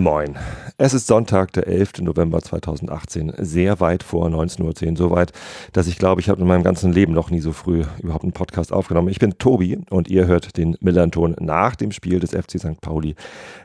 [0.00, 0.38] Moin.
[0.78, 2.00] Es ist Sonntag, der 11.
[2.00, 4.96] November 2018, sehr weit vor 19.10 Uhr.
[4.96, 5.32] So weit,
[5.74, 8.32] dass ich glaube, ich habe in meinem ganzen Leben noch nie so früh überhaupt einen
[8.32, 9.08] Podcast aufgenommen.
[9.08, 12.80] Ich bin Tobi und ihr hört den Millanton nach dem Spiel des FC St.
[12.80, 13.14] Pauli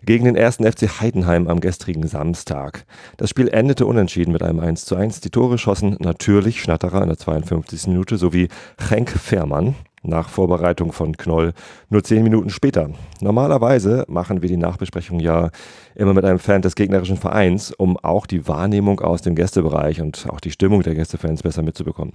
[0.04, 2.86] gegen den ersten FC Heidenheim am gestrigen Samstag.
[3.16, 5.22] Das Spiel endete unentschieden mit einem 1 zu 1.
[5.22, 7.88] Die Tore schossen natürlich Schnatterer in der 52.
[7.88, 8.50] Minute sowie
[8.90, 9.76] Henk Fährmann
[10.08, 11.54] nach Vorbereitung von Knoll
[11.90, 12.90] nur zehn Minuten später.
[13.22, 15.50] Normalerweise machen wir die Nachbesprechung ja
[15.96, 20.28] immer mit einem Fan des gegnerischen Vereins, um auch die Wahrnehmung aus dem Gästebereich und
[20.30, 22.14] auch die Stimmung der Gästefans besser mitzubekommen.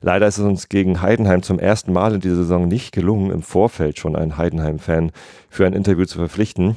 [0.00, 3.42] Leider ist es uns gegen Heidenheim zum ersten Mal in dieser Saison nicht gelungen, im
[3.42, 5.12] Vorfeld schon einen Heidenheim-Fan
[5.48, 6.76] für ein Interview zu verpflichten.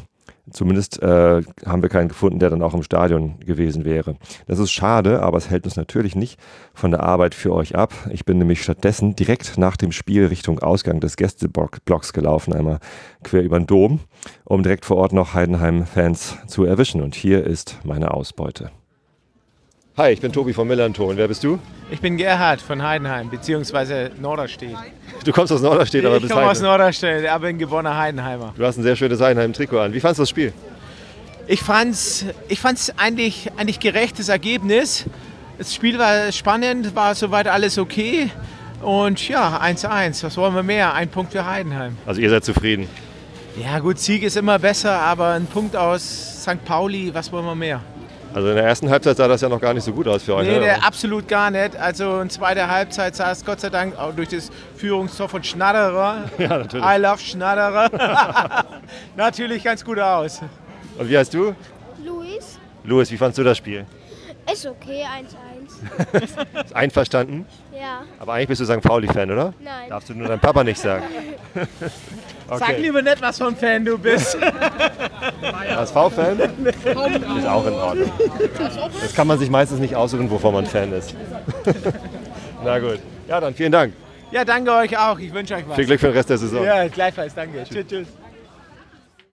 [0.51, 4.15] Zumindest äh, haben wir keinen gefunden, der dann auch im Stadion gewesen wäre.
[4.47, 6.39] Das ist schade, aber es hält uns natürlich nicht
[6.73, 7.93] von der Arbeit für euch ab.
[8.11, 12.79] Ich bin nämlich stattdessen direkt nach dem Spiel Richtung Ausgang des Gästeblocks gelaufen, einmal
[13.23, 14.01] quer über den Dom,
[14.43, 17.01] um direkt vor Ort noch Heidenheim-Fans zu erwischen.
[17.01, 18.69] Und hier ist meine Ausbeute.
[19.97, 21.15] Hi, ich bin Tobi von Millanton.
[21.15, 21.57] Wer bist du?
[21.89, 24.75] Ich bin Gerhard von Heidenheim, beziehungsweise Norderstedt.
[25.23, 26.59] Du kommst aus Norderstedt, aber ich bist komme aus.
[26.59, 28.53] Norderstedt, aber bin geborener Heidenheimer.
[28.57, 29.93] Du hast ein sehr schönes Heidenheim-Trikot an.
[29.93, 30.51] Wie fandest du das Spiel?
[31.47, 35.05] Ich fand's, ich fand's eigentlich, eigentlich gerechtes Ergebnis.
[35.57, 38.29] Das Spiel war spannend, war soweit alles okay.
[38.81, 40.93] Und ja, 1-1, was wollen wir mehr?
[40.93, 41.95] Ein Punkt für Heidenheim.
[42.05, 42.89] Also ihr seid zufrieden.
[43.57, 46.65] Ja gut, Sieg ist immer besser, aber ein Punkt aus St.
[46.65, 47.79] Pauli, was wollen wir mehr?
[48.35, 50.35] Also in der ersten Halbzeit sah das ja noch gar nicht so gut aus für
[50.35, 50.45] euch.
[50.45, 50.59] Nee, ne?
[50.59, 51.77] der, absolut gar nicht.
[51.77, 56.25] Also in zweiter Halbzeit sah es Gott sei Dank auch durch das Führungstor von Schnatterer.
[56.37, 56.85] Ja, natürlich.
[56.85, 58.65] I love Schnatterer.
[59.15, 60.41] natürlich ganz gut aus.
[60.97, 61.55] Und wie heißt du?
[62.03, 63.85] Luis, Louis, wie fandst du das Spiel?
[64.51, 65.05] ist okay,
[66.11, 66.23] 1-1.
[66.23, 66.35] Ist
[66.75, 67.45] einverstanden?
[67.73, 68.81] Ja, Aber eigentlich bist du St.
[68.81, 69.53] Pauli-Fan, oder?
[69.63, 69.89] nein.
[69.89, 71.05] Darfst du nur deinem Papa nicht sagen.
[72.47, 74.37] Sag lieber nicht, was für ein Fan du bist.
[75.41, 76.39] HSV-Fan?
[76.39, 78.11] Ist auch in Ordnung.
[79.01, 81.15] Das kann man sich meistens nicht aussuchen, wovon man Fan ist.
[82.63, 82.99] Na gut.
[83.27, 83.93] Ja, dann vielen Dank.
[84.31, 85.17] Ja, danke euch auch.
[85.19, 85.75] Ich wünsche euch was.
[85.75, 86.63] Viel Glück für den Rest der Saison.
[86.63, 87.63] Ja, gleichfalls, danke.
[87.63, 88.07] Tschüss, tschüss.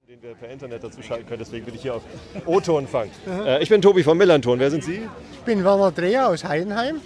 [0.08, 2.02] Den wir per Internet dazuschalten können, deswegen bin ich hier auf
[2.46, 3.10] O-Ton fangen.
[3.46, 4.58] Äh, ich bin Tobi von Millanton.
[4.58, 5.02] Wer sind Sie?
[5.32, 7.00] Ich bin Werner Dreher aus Heidenheim.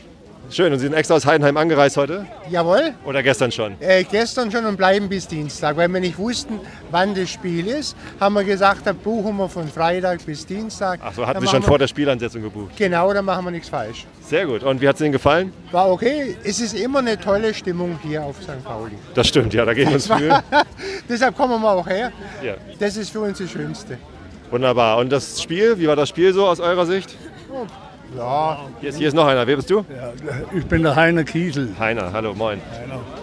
[0.48, 0.72] Schön.
[0.72, 2.24] Und Sie sind extra aus Heidenheim angereist heute?
[2.48, 3.74] Jawohl, Oder gestern schon?
[3.80, 5.76] äh, gestern schon und bleiben bis Dienstag.
[5.76, 6.60] Weil wir nicht wussten,
[6.92, 11.00] wann das Spiel ist, haben wir gesagt, dann buchen wir von Freitag bis Dienstag.
[11.02, 12.76] Ach so, hatten Dann Sie schon machen vor wir, der Spielansetzung gebucht.
[12.76, 14.06] Genau, dann machen wir nichts falsch.
[14.20, 14.62] Sehr gut.
[14.62, 15.52] Und wie hat es Ihnen gefallen?
[15.72, 16.36] War okay.
[16.44, 18.62] Es ist immer eine tolle Stimmung hier auf St.
[18.64, 18.92] Pauli.
[19.14, 20.42] Das stimmt, ja, da gehen wir uns Mühe.
[21.08, 22.12] Deshalb kommen wir auch her.
[22.42, 22.54] Ja.
[22.78, 23.98] Das ist für uns das Schönste.
[24.50, 24.98] Wunderbar.
[24.98, 27.16] Und das Spiel, wie war das Spiel so aus eurer Sicht?
[28.16, 29.46] Ja, Hier ist, hier ist noch einer.
[29.46, 29.84] Wer bist du?
[30.56, 31.74] Ich bin der Heiner Kiesel.
[31.78, 32.60] Heiner, hallo, moin.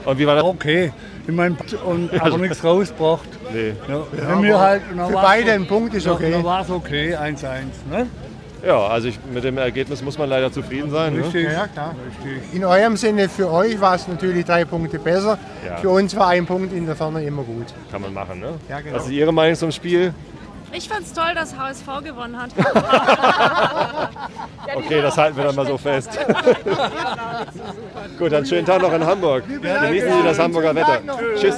[0.05, 0.44] Und wie war das?
[0.44, 0.91] Okay,
[1.27, 3.29] ich mein, und aber nichts rausgebracht.
[3.53, 3.73] Nee.
[3.88, 6.31] Ja, wenn wir halt, für beide ein Punkt ist okay.
[6.31, 7.38] Dann war es okay, 1-1.
[7.89, 8.07] Ne?
[8.66, 11.13] Ja, also ich, mit dem Ergebnis muss man leider zufrieden sein.
[11.15, 11.23] Ne?
[11.23, 11.51] Richtig.
[11.51, 11.95] ja klar.
[12.23, 12.53] Richtig.
[12.53, 15.38] In eurem Sinne, für euch war es natürlich drei Punkte besser.
[15.65, 15.77] Ja.
[15.77, 17.67] Für uns war ein Punkt in der Ferne immer gut.
[17.91, 18.53] Kann man machen, ne?
[18.69, 18.95] Ja, genau.
[18.95, 20.13] Was ist Ihre Meinung zum Spiel?
[20.75, 22.50] Ich fand's toll, dass HSV gewonnen hat.
[24.75, 26.09] Okay, das halten wir dann mal so fest.
[28.17, 29.44] Gut, dann schönen Tag noch in Hamburg.
[29.47, 31.01] Genießen Sie das Hamburger Wetter.
[31.38, 31.56] Tschüss.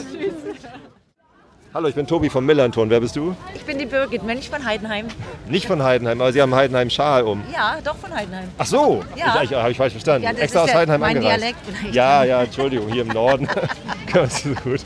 [1.74, 2.90] Hallo, ich bin Tobi von Millanton.
[2.90, 3.36] Wer bist du?
[3.54, 5.08] Ich bin die Birgit Mönch von Heidenheim.
[5.48, 7.44] Nicht von Heidenheim, aber Sie haben Heidenheim Schal um.
[7.54, 8.50] Ja, doch von Heidenheim.
[8.58, 9.42] Ach so, Ja.
[9.44, 10.24] ich, ich, habe ich falsch verstanden.
[10.24, 11.42] Ja, das Extra ist aus ja Heidenheim mein angereist.
[11.42, 11.96] Dialekt vielleicht.
[11.96, 13.48] Ja, ja, Entschuldigung, hier im Norden.
[14.14, 14.82] Ganz gut.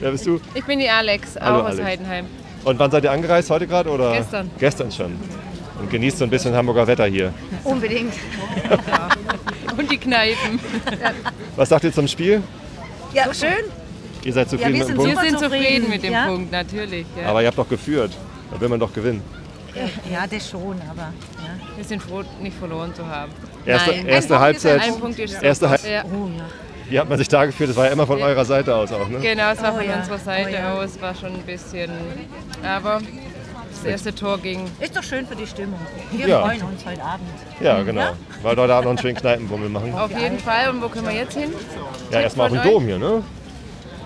[0.00, 0.40] Wer bist du?
[0.54, 1.84] Ich bin die Alex, auch Hallo, aus Alex.
[1.84, 2.26] Heidenheim.
[2.64, 3.50] Und wann seid ihr angereist?
[3.50, 3.90] Heute gerade?
[3.90, 4.12] oder?
[4.12, 4.50] Gestern.
[4.58, 5.16] Gestern schon.
[5.80, 7.32] Und genießt so ein bisschen Hamburger Wetter hier.
[7.64, 8.14] Unbedingt.
[9.76, 10.60] Und die Kneipen.
[11.56, 12.42] Was sagt ihr zum Spiel?
[13.12, 13.64] Ja, schön.
[14.22, 15.22] Ihr seid zufrieden wir mit dem sind Punkt?
[15.22, 16.26] Wir sind zufrieden mit dem ja.
[16.26, 17.06] Punkt, natürlich.
[17.20, 17.28] Ja.
[17.28, 18.12] Aber ihr habt doch geführt.
[18.52, 19.22] Da will man doch gewinnen.
[20.10, 21.00] Ja, das schon, aber.
[21.00, 21.76] Ja.
[21.76, 23.32] wir sind froh, nicht verloren zu haben.
[23.64, 24.06] Erste, Nein.
[24.06, 24.82] erste Ein Punkt ist Halbzeit.
[24.82, 26.04] Ein Punkt ist Erste Halb ja.
[26.04, 26.44] Oh ja.
[26.92, 27.70] Wie hat man sich da gefühlt?
[27.70, 28.26] Das war ja immer von Ja.
[28.26, 29.18] eurer Seite aus auch, ne?
[29.20, 29.96] Genau, es war Oh von ja.
[29.96, 30.74] unserer Seite Oh ja.
[30.74, 31.90] aus, war schon ein bisschen.
[32.62, 33.00] Aber
[33.70, 34.70] das erste Tor ging.
[34.78, 35.80] Ist doch schön für die Stimmung.
[36.10, 36.42] Wir Ja.
[36.42, 37.26] freuen uns heute Abend.
[37.60, 38.10] Ja, genau.
[38.42, 39.94] Weil wir da noch einen schönen Kneipenbummel machen.
[39.94, 40.68] Auf jeden Fall.
[40.68, 41.50] Und wo können wir jetzt hin?
[42.10, 43.22] Ja, erstmal auf den Dom hier, ne?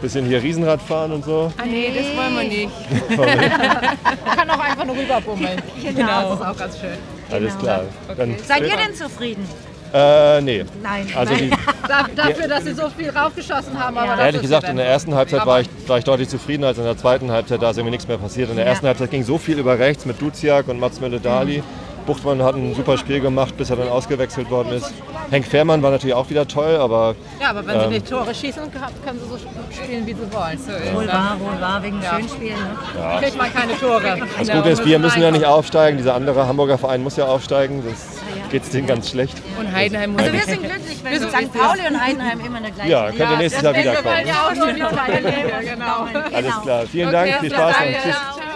[0.00, 1.52] Bisschen hier Riesenrad fahren und so.
[1.58, 2.70] Ah nee, das wollen wir nicht.
[4.36, 5.60] Kann auch einfach nur rüberbummeln.
[5.82, 6.30] Genau.
[6.30, 6.98] Das ist auch ganz schön.
[7.32, 7.80] Alles klar.
[8.16, 9.44] Dann, Seid ihr denn zufrieden?
[9.92, 10.64] Äh, nee.
[10.82, 11.06] Nein.
[11.14, 11.50] Also die,
[12.16, 13.96] Dafür, dass sie so viel raufgeschossen haben.
[13.96, 16.84] Aber ehrlich gesagt, in der ersten Halbzeit war ich, war ich deutlich zufriedener als in
[16.84, 17.62] der zweiten Halbzeit.
[17.62, 18.50] Da ist irgendwie nichts mehr passiert.
[18.50, 21.62] In der ersten Halbzeit ging so viel über rechts mit Duziak und Mats Mölle-Dali.
[22.06, 24.92] Buchtmann hat ein super Spiel gemacht, bis er dann ausgewechselt worden ist.
[25.30, 27.90] Henk Fährmann war natürlich auch wieder toll, aber Ja, aber wenn sie Ähm.
[27.90, 29.36] nicht Tore schießen, können sie so
[29.82, 30.56] spielen, wie sie wollen.
[30.56, 32.14] So ist Wohl wahr, wohl wahr, wegen Ja.
[32.14, 32.56] Schönspielen.
[32.56, 33.18] Ne?
[33.20, 34.18] Kriegt man keine Tore.
[34.38, 35.98] das Gute ist, wir müssen ja nicht aufsteigen.
[35.98, 37.82] Dieser andere Hamburger Verein muss ja aufsteigen.
[37.84, 39.36] Das geht es denen ganz schlecht.
[39.58, 41.42] Und Heidenheim muss Also wir sind glücklich, wenn so St.
[41.42, 44.26] ist Pauli und Heidenheim immer eine gleiche Ja, könnt ihr nächstes Jahr Wir wiederkommen.
[44.26, 46.06] ja genau.
[46.34, 46.86] Alles klar.
[46.86, 48.14] Vielen Dank, viel Spaß und tschüss.
[48.14, 48.46] ciao.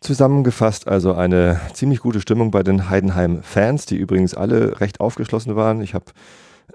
[0.00, 5.80] Zusammengefasst also eine ziemlich gute Stimmung bei den Heidenheim-Fans, die übrigens alle recht aufgeschlossen waren.
[5.80, 6.04] Ich habe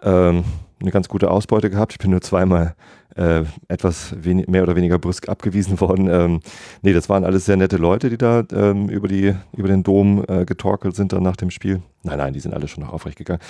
[0.01, 0.43] ähm,
[0.81, 1.93] eine ganz gute Ausbeute gehabt.
[1.93, 2.75] Ich bin nur zweimal
[3.15, 6.07] äh, etwas mehr oder weniger brüsk abgewiesen worden.
[6.07, 6.39] Ähm,
[6.81, 10.23] nee, das waren alles sehr nette Leute, die da ähm, über, die, über den Dom
[10.27, 11.81] äh, getorkelt sind dann nach dem Spiel.
[12.03, 13.41] Nein, nein, die sind alle schon noch aufrecht gegangen.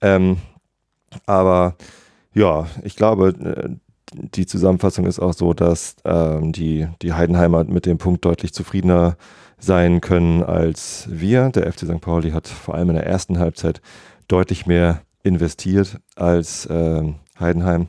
[0.00, 0.38] Ähm,
[1.26, 1.76] aber
[2.34, 3.76] ja, ich glaube, äh,
[4.12, 9.16] die Zusammenfassung ist auch so, dass ähm, die, die Heidenheimer mit dem Punkt deutlich zufriedener
[9.58, 11.50] sein können als wir.
[11.50, 12.00] Der FC St.
[12.00, 13.80] Pauli hat vor allem in der ersten Halbzeit
[14.28, 17.88] deutlich mehr investiert als ähm, Heidenheim.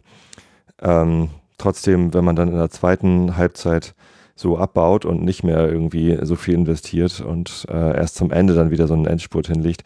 [0.82, 3.94] Ähm, trotzdem, wenn man dann in der zweiten Halbzeit
[4.36, 8.72] so abbaut und nicht mehr irgendwie so viel investiert und äh, erst zum Ende dann
[8.72, 9.84] wieder so einen Endspurt hinlegt,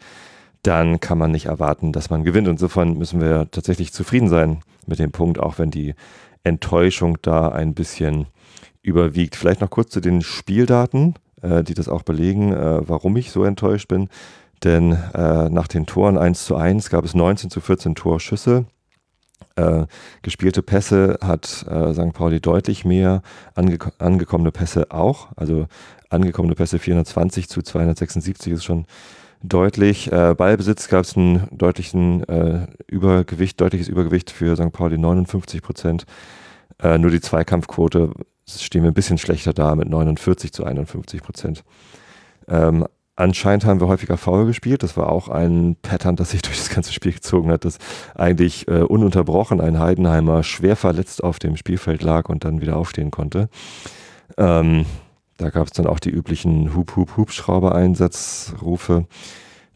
[0.62, 2.48] dann kann man nicht erwarten, dass man gewinnt.
[2.48, 5.94] Insofern müssen wir tatsächlich zufrieden sein mit dem Punkt, auch wenn die
[6.42, 8.26] Enttäuschung da ein bisschen
[8.82, 9.36] überwiegt.
[9.36, 13.44] Vielleicht noch kurz zu den Spieldaten, äh, die das auch belegen, äh, warum ich so
[13.44, 14.08] enttäuscht bin.
[14.64, 18.66] Denn äh, nach den Toren 1 zu 1 gab es 19 zu 14 Torschüsse.
[19.56, 19.86] Äh,
[20.22, 22.12] gespielte Pässe hat äh, St.
[22.12, 23.22] Pauli deutlich mehr,
[23.54, 25.28] ange angekommene Pässe auch.
[25.36, 25.66] Also
[26.10, 28.86] angekommene Pässe 420 zu 276 ist schon
[29.42, 30.12] deutlich.
[30.12, 34.72] Äh, Ballbesitz gab es einen deutlichen äh, Übergewicht, deutliches Übergewicht für St.
[34.72, 36.04] Pauli 59 Prozent.
[36.82, 38.12] Äh, nur die Zweikampfquote
[38.46, 41.64] stehen wir ein bisschen schlechter da mit 49 zu 51 Prozent.
[42.48, 42.86] Ähm,
[43.16, 44.82] anscheinend haben wir häufiger faul gespielt.
[44.82, 47.78] Das war auch ein Pattern, das sich durch das ganze Spiel gezogen hat, dass
[48.14, 53.10] eigentlich äh, ununterbrochen ein Heidenheimer schwer verletzt auf dem Spielfeld lag und dann wieder aufstehen
[53.10, 53.48] konnte.
[54.36, 54.84] Ähm,
[55.36, 59.06] da gab es dann auch die üblichen Hup-Hup-Hubschrauber-Einsatzrufe.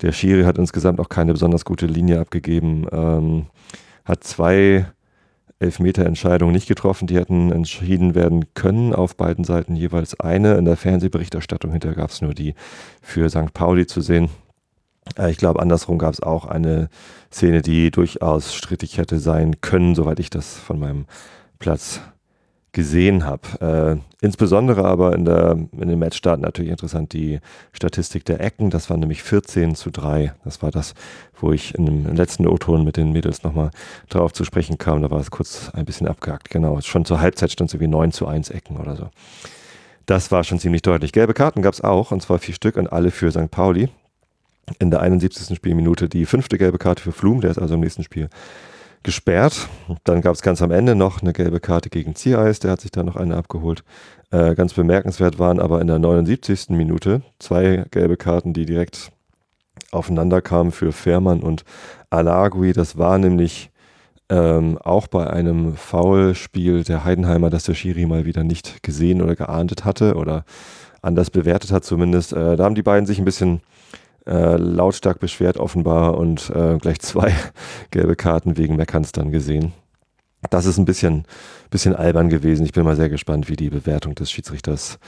[0.03, 3.47] Der Schiri hat insgesamt auch keine besonders gute Linie abgegeben, ähm,
[4.05, 4.87] hat zwei
[5.65, 10.55] Elfmeter-Entscheidungen nicht getroffen, die hätten entschieden werden können, auf beiden Seiten jeweils eine.
[10.55, 12.55] In der Fernsehberichterstattung hinterher gab es nur die
[13.03, 13.53] für St.
[13.53, 14.29] Pauli zu sehen.
[15.19, 16.89] Äh, ich glaube, andersrum gab es auch eine
[17.33, 21.07] Szene, die durchaus strittig hätte sein können, soweit ich das von meinem
[21.59, 22.01] Platz
[22.75, 24.01] gesehen habe.
[24.21, 27.41] Äh, insbesondere aber in, der, in den Matchstarten natürlich interessant die
[27.73, 28.69] Statistik der Ecken.
[28.69, 30.35] Das war nämlich 14 zu 3.
[30.45, 30.95] Das war das,
[31.41, 33.71] wo ich in dem letzten O-Ton mit den Mädels nochmal
[34.11, 35.01] drauf zu sprechen kam.
[35.01, 36.51] Da war es kurz ein bisschen abgehakt.
[36.51, 39.09] Genau, schon zur Halbzeit stand es irgendwie 9 zu 1 Ecken oder so.
[40.07, 41.13] Das war schon ziemlich deutlich.
[41.13, 43.51] Gelbe Karten gab es auch, und zwar vier Stück und alle für St.
[43.51, 43.89] Pauli.
[44.79, 45.57] In der 71.
[45.57, 48.29] Spielminute die fünfte gelbe Karte für Flum, der ist also im nächsten Spiel
[49.05, 49.69] gesperrt.
[50.03, 52.91] Dann gab es ganz am Ende noch eine gelbe Karte gegen Ziereis, der hat sich
[52.91, 53.85] da noch eine abgeholt.
[54.31, 56.71] Äh, ganz bemerkenswert waren aber in der 79.
[56.71, 59.13] Minute zwei gelbe Karten, die direkt
[59.93, 61.65] aufeinander kamen für Fährmann und
[62.11, 62.73] Alagui.
[62.73, 63.71] Das war nämlich
[64.29, 69.37] ähm, auch bei einem Foulspiel der Heidenheimer, das der Schiri mal wieder nicht gesehen oder
[69.37, 70.45] geahndet hatte oder
[71.03, 72.33] anders bewertet hat zumindest.
[72.33, 73.61] Äh, da haben die beiden sich ein bisschen
[74.27, 77.35] äh, lautstark beschwert offenbar und äh, gleich zwei
[77.91, 79.73] gelbe Karten wegen Meckerns dann gesehen.
[80.51, 81.25] Das ist ein bisschen,
[81.71, 82.65] bisschen albern gewesen.
[82.67, 84.99] Ich bin mal sehr gespannt, wie die Bewertung des Schiedsrichters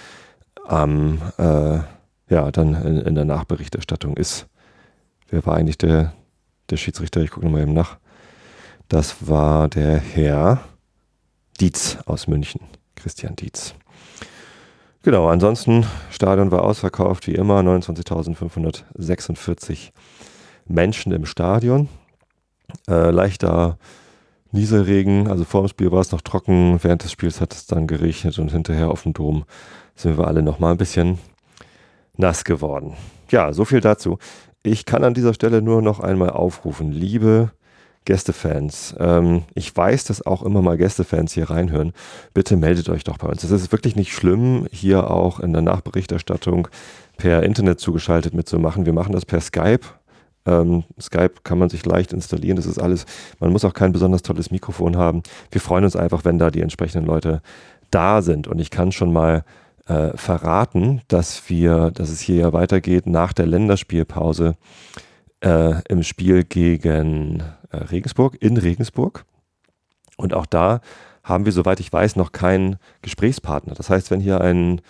[0.66, 1.78] am, äh,
[2.28, 4.46] ja, dann in, in der Nachberichterstattung ist.
[5.28, 6.12] Wer war eigentlich der,
[6.70, 7.20] der Schiedsrichter?
[7.20, 7.98] Ich gucke nochmal eben nach.
[8.88, 10.60] Das war der Herr
[11.60, 12.60] Dietz aus München,
[12.94, 13.74] Christian Dietz.
[15.06, 19.92] Genau, ansonsten, Stadion war ausverkauft, wie immer, 29.546
[20.66, 21.88] Menschen im Stadion.
[22.88, 23.78] Äh, leichter
[24.50, 27.86] Nieselregen, also vor dem Spiel war es noch trocken, während des Spiels hat es dann
[27.86, 29.44] geregnet und hinterher auf dem Dom
[29.94, 31.20] sind wir alle nochmal ein bisschen
[32.16, 32.94] nass geworden.
[33.30, 34.18] Ja, so viel dazu.
[34.64, 37.52] Ich kann an dieser Stelle nur noch einmal aufrufen, liebe
[38.06, 38.94] Gästefans.
[38.98, 41.92] Ähm, ich weiß, dass auch immer mal Gästefans hier reinhören.
[42.32, 43.44] Bitte meldet euch doch bei uns.
[43.44, 46.68] Es ist wirklich nicht schlimm, hier auch in der Nachberichterstattung
[47.18, 48.86] per Internet zugeschaltet mitzumachen.
[48.86, 49.80] Wir machen das per Skype.
[50.46, 52.56] Ähm, Skype kann man sich leicht installieren.
[52.56, 53.04] Das ist alles.
[53.40, 55.22] Man muss auch kein besonders tolles Mikrofon haben.
[55.50, 57.42] Wir freuen uns einfach, wenn da die entsprechenden Leute
[57.90, 58.46] da sind.
[58.46, 59.44] Und ich kann schon mal
[59.88, 64.54] äh, verraten, dass wir, dass es hier ja weitergeht nach der Länderspielpause
[65.40, 69.24] äh, im Spiel gegen äh, Regensburg, in Regensburg.
[70.16, 70.80] Und auch da
[71.22, 73.74] haben wir, soweit ich weiß, noch keinen Gesprächspartner.
[73.74, 74.80] Das heißt, wenn hier ein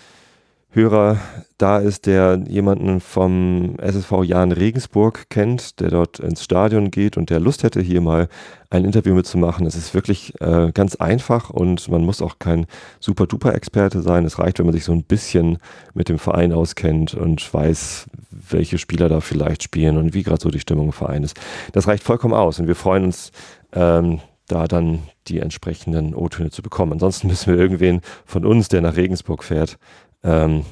[0.76, 1.16] Hörer
[1.56, 7.30] da ist, der jemanden vom SSV Jan Regensburg kennt, der dort ins Stadion geht und
[7.30, 8.28] der Lust hätte, hier mal
[8.68, 9.66] ein Interview mitzumachen.
[9.66, 12.66] Es ist wirklich äh, ganz einfach und man muss auch kein
[13.00, 14.26] super-duper-Experte sein.
[14.26, 15.56] Es reicht, wenn man sich so ein bisschen
[15.94, 20.50] mit dem Verein auskennt und weiß, welche Spieler da vielleicht spielen und wie gerade so
[20.50, 21.40] die Stimmung im Verein ist.
[21.72, 23.32] Das reicht vollkommen aus und wir freuen uns,
[23.72, 26.92] ähm, da dann die entsprechenden O-Töne zu bekommen.
[26.92, 29.78] Ansonsten müssen wir irgendwen von uns, der nach Regensburg fährt,
[30.26, 30.64] ähm,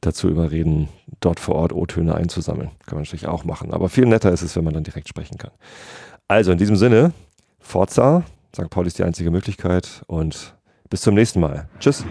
[0.00, 0.88] dazu überreden,
[1.20, 2.70] dort vor Ort O-Töne einzusammeln.
[2.86, 3.72] Kann man natürlich auch machen.
[3.72, 5.52] Aber viel netter ist es, wenn man dann direkt sprechen kann.
[6.26, 7.12] Also in diesem Sinne,
[7.58, 8.24] Forza,
[8.54, 8.68] St.
[8.70, 10.54] Pauli ist die einzige Möglichkeit und
[10.90, 11.68] bis zum nächsten Mal.
[11.80, 12.04] Tschüss.